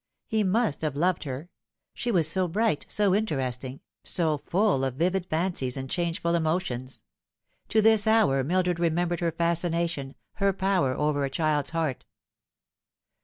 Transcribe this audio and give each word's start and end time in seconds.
He 0.25 0.43
must 0.43 0.81
have 0.81 0.95
loved 0.95 1.25
her. 1.25 1.51
She 1.93 2.09
was 2.09 2.27
so 2.27 2.47
bright, 2.47 2.87
so 2.89 3.13
interesting, 3.13 3.81
so 4.03 4.39
full 4.39 4.83
of 4.83 4.95
vivid 4.95 5.27
fancies 5.27 5.77
and 5.77 5.87
changeful 5.87 6.33
emotions. 6.33 7.03
To 7.69 7.83
this 7.83 8.07
hour 8.07 8.43
Mildred 8.43 8.79
remembered 8.79 9.19
her 9.19 9.31
fascination, 9.31 10.15
her 10.37 10.53
power 10.53 10.95
over 10.95 11.23
a 11.23 11.29
child's 11.29 11.69
heart. 11.69 12.03